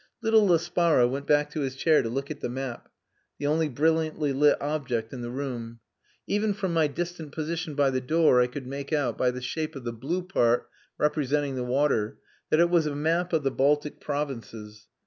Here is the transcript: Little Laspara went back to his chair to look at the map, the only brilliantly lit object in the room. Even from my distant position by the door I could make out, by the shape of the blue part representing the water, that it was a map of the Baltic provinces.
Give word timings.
Little 0.23 0.47
Laspara 0.47 1.07
went 1.07 1.27
back 1.27 1.51
to 1.51 1.59
his 1.61 1.75
chair 1.75 2.01
to 2.01 2.09
look 2.09 2.31
at 2.31 2.39
the 2.41 2.49
map, 2.49 2.89
the 3.37 3.45
only 3.45 3.69
brilliantly 3.69 4.33
lit 4.33 4.59
object 4.59 5.13
in 5.13 5.21
the 5.21 5.29
room. 5.29 5.79
Even 6.25 6.55
from 6.55 6.73
my 6.73 6.87
distant 6.87 7.33
position 7.33 7.75
by 7.75 7.91
the 7.91 8.01
door 8.01 8.41
I 8.41 8.47
could 8.47 8.65
make 8.65 8.91
out, 8.91 9.15
by 9.15 9.29
the 9.29 9.43
shape 9.43 9.75
of 9.75 9.83
the 9.83 9.93
blue 9.93 10.23
part 10.23 10.67
representing 10.97 11.53
the 11.55 11.63
water, 11.63 12.17
that 12.49 12.59
it 12.59 12.71
was 12.71 12.87
a 12.87 12.95
map 12.95 13.31
of 13.31 13.43
the 13.43 13.51
Baltic 13.51 13.99
provinces. 13.99 14.87